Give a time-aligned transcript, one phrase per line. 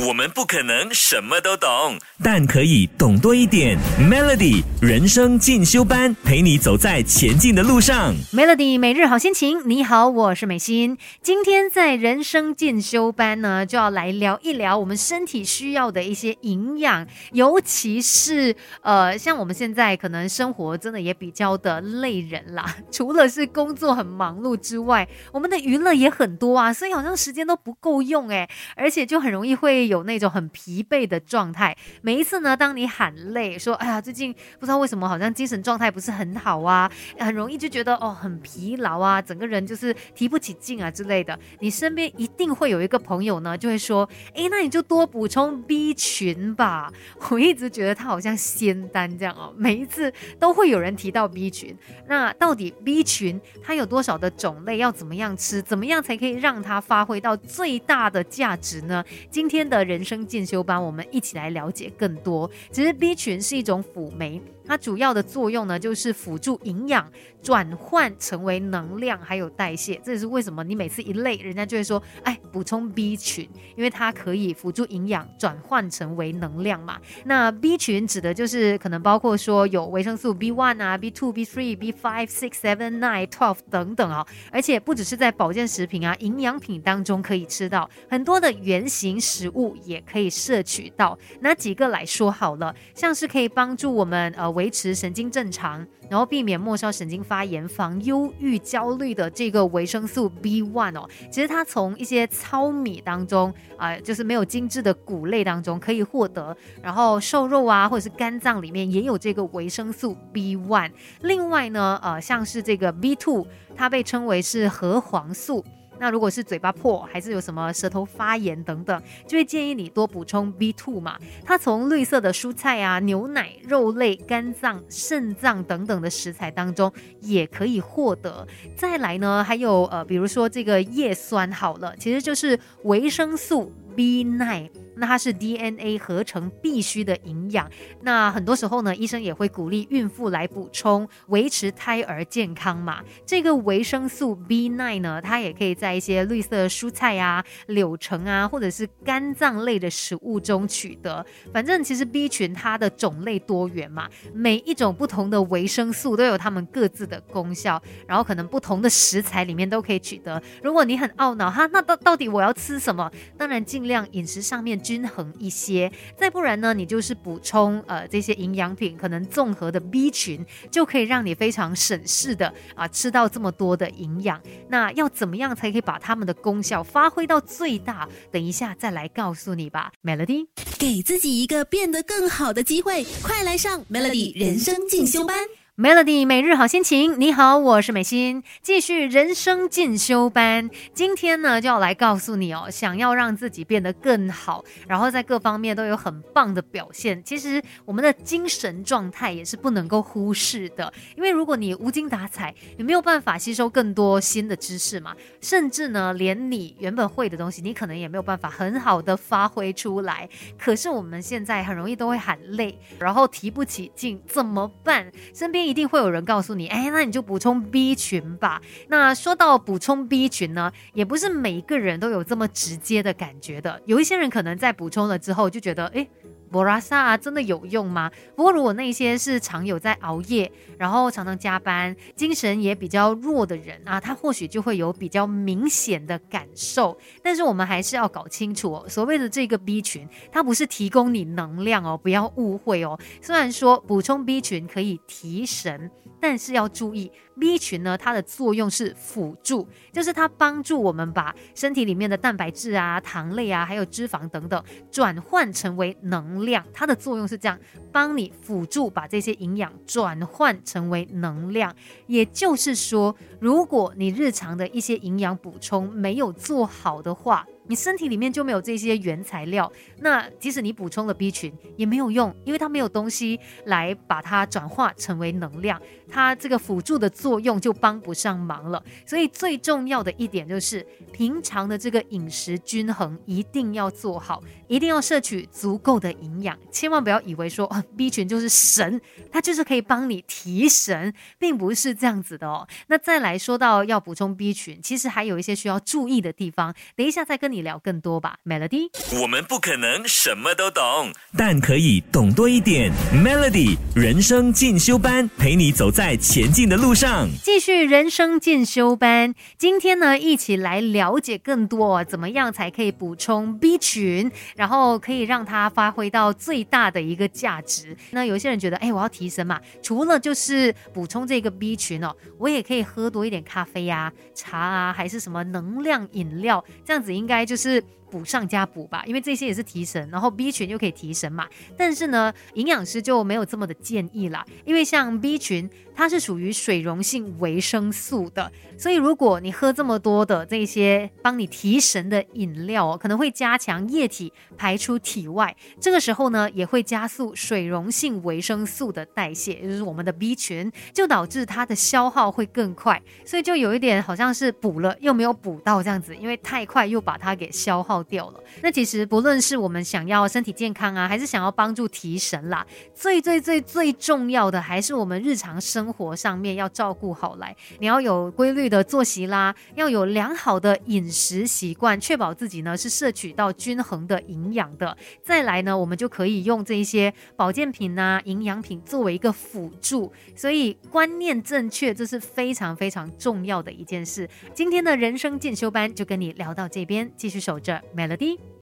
[0.00, 3.76] 我们不可能什么都懂，但可以懂多一点。
[4.00, 8.14] Melody 人生进修班，陪你走在前进的路上。
[8.32, 10.96] Melody 每日好心情，你好，我是美心。
[11.20, 31.76] 今天在人生进修班呢，就要来聊一聊我们身体需要的一些营养，尤其是呃，像我们现在可能生活真的也比较的累人啦， 除了是工作很忙碌之外，我们的娱乐也很多啊，所以好像时间都不够用诶，而且就很容易会有那种很疲惫的状态。
[32.00, 41.38] 每一次呢，当你喊累，说哎呀，最近不知道为什么好像精神状态不是很好啊，很容易就觉得哦很疲劳啊，整个人就是提不起劲啊之类的。
[41.60, 46.92] 你身边一定会有一个朋友呢，就会说，诶，那你就多补充 B 群吧。
[47.30, 51.76] 我一直觉得他好像仙丹这样哦，每一次都会有人提到 B 群。
[52.06, 54.76] 那到底 B 群它有多少的种类？
[54.78, 55.62] 要怎么样吃？
[55.62, 59.04] 怎么样才可以让它发挥到最大的价值呢？
[59.30, 62.50] 今天的人生进修班，我们一起来了解更多。
[62.70, 64.40] 其实 B 群是一种辅酶。
[64.66, 67.10] 它主要的作用呢，就是辅助营养
[67.42, 70.00] 转换成为能量，还有代谢。
[70.04, 77.00] 这也是为什么你每次一累，人家就会说，哎，补充 B 群，因为它可以辅助营养转换成为能量嘛。
[77.24, 84.24] 那 B 群指的就是可能包括说有维生素 B one 啊、B two、B three、B five、six、seven、nine、twelve 等等哦。
[84.52, 91.18] 而且不只是在保健食品啊、营养品当中可以吃到，很多的原型食物也可以摄取到。
[91.40, 94.51] 拿几个来说好了，像是可以帮助我们呃。
[94.52, 110.92] 维持神经正常，然后避免末梢神经发炎、防忧郁、焦虑的这个维生素 B one 哦，其实它从一些糙米当中啊、就是没有精致的谷类当中可以获得，然后瘦肉啊或者是肝脏里面也有这个维生素 B one。
[111.22, 115.64] 另外呢，呃，像是这个 B two，它被称为是核黄素。
[116.02, 121.16] 那如果是嘴巴破，还是有什么舌头发炎等等，就会建议你多补充 B2 嘛。
[121.44, 128.44] 它从绿色的蔬菜啊、牛奶、肉类、肝脏、肾脏等等的食材当中也可以获得。
[128.74, 134.70] 再来呢，还有呃，比如说这个叶酸好了，其实就是维生素 B9。
[134.96, 137.70] 那它是 DNA 合成必须的营养。
[138.02, 143.02] 那很多时候呢，医生也会鼓励孕妇来补充，维持胎儿健康嘛。
[143.24, 151.24] 这个维生素 B9 呢，它也可以在一些绿色蔬菜啊、柳橙啊，或者是肝脏类的食物中取得。
[151.52, 160.42] 反正其实 B 群它的种类多元嘛，每一种不同的维生素都有它们各自的功效，然后可能不同的食材里面都可以取得。
[160.62, 163.10] 如果你很懊恼哈，那到到底我要吃什么？
[163.38, 164.81] 当然尽量饮食上面。
[164.82, 174.40] 均衡一些，再不然呢，你就是补充呃这些营养品，可能综合的 B 群就可以让你非常省事的啊吃到这么多的营养。
[174.68, 178.08] 那要怎么样才可以把它们的功效发挥到最大？
[178.30, 180.46] 等一下再来告诉你吧，Melody。
[180.78, 185.36] 给自己一个变得更好的机会，快来上 Melody 人生进修班。
[185.82, 190.70] Melody 每日好心情，你好，我是美心，继续人生进修班。
[190.94, 200.92] 今天呢，就要来告诉你哦，想要让自己变得更好，然后在各方面都有很棒的表现，其实我们的精神状态也是不能够忽视的。
[201.16, 210.28] 因为如果你无精打采，你没有办法吸收更多新的知识嘛，甚至呢，连你原本会的东西，你可能也没有办法很好的发挥出来。
[210.56, 215.10] 可是我们现在很容易都会喊累，然后提不起劲，怎么办？
[215.34, 218.60] 身边一定会有人告诉你，哎，那你就补充 B 群吧。
[218.88, 223.80] 那说到补充 B 群呢，也不是每一个人都有这么直接的感觉的。
[223.86, 226.06] 有一些人可能在补充了之后就觉得，哎。
[226.52, 228.10] 博拉萨，真的有用吗？
[228.36, 236.96] 不过如果那些是常有在熬夜，然后常常加班，精神也比较弱的人啊，他或许就会有比较明显的感受。
[237.22, 243.00] 但是我们还是要搞清楚哦，所谓的这个 B 群，它不是提供你能量哦，不要误会哦。
[243.22, 245.90] 虽然说补充 B 群可以提神，
[246.20, 256.41] 但是要注意 B 群呢，它的作用是辅助，就是它帮助我们把身体里面的蛋白质啊、糖类啊，还有脂肪等等转换成为能量。
[256.42, 257.58] 量它的作用是这样，
[257.90, 261.74] 帮你辅助把这些营养转换成为能量。
[262.06, 269.70] 也就是说，如果你日常的一些营养补充没有做好的话，你身体里面就没有这些原材料，
[270.00, 275.80] 那即使你补充了 B 群也没有用，因为它没有东西来把它转化成为能量，
[276.10, 278.82] 它这个辅助的作用就帮不上忙了。
[279.06, 289.00] 所以最重要的一点就是，平常的这个饮食均衡一定要做好，一定要摄取足够的营养，千万不要以为说、哦、B 群就是神，
[289.30, 292.66] 它就是可以帮你提神，并不是这样子的哦。
[292.88, 297.51] 那再来说到要补充 B 群，其实还有一些需要注意的地方，等一下再跟。
[297.52, 298.88] 跟你聊更多吧，Melody。
[299.20, 302.90] 我们不可能什么都懂，但可以懂多一点。
[303.12, 307.28] Melody 人生进修班，陪你走在前进的路上。
[307.42, 317.94] 继续人生进修班，今天呢，一起来了解更多，怎么样才可以补充 B 群，然后可以让它发挥到最大的一个价值。
[318.12, 327.82] 那有些人觉得，哎，我要提神嘛，除了就是补充这个 B 群哦，我也可以喝多一点咖啡呀、茶啊，还是什么能量饮料，这样子应该就是。
[328.12, 331.48] 补上加补吧，因为这些也是提神，然后 B 群又可以提神嘛。
[331.78, 358.01] 但是呢，营养师就没有这么的建议啦，因为像 B 群它是属于水溶性维生素的，所以如果你喝这么多的这些帮你提神的饮料，可能会加强液体排出体外，这个时候呢也会加速水溶性维生素的代谢，也就是我们的 B 群，就导致它的消耗会更快，所以就有一点好像是补了又没有补到这样子，因为太快又把它给消耗。
[358.04, 358.40] 掉了。
[358.62, 367.54] 那其实不论是我们想要身体健康啊，还是想要帮助提神啦，最最最最重要的还是我们日常生活上面要照顾好来。
[367.78, 374.96] 你要有规律的作息啦，要有良好的饮食习惯，确保自己呢是摄取到均衡的营养的。
[375.22, 380.12] 再来呢，我们就可以用这一些保健品啊、营养品作为一个辅助。
[380.34, 384.28] 所以观念正确，这是非常非常重要的一件事。
[384.54, 387.82] 今天的人生进修班就跟你聊到这边，继续守着。
[387.94, 388.38] Melody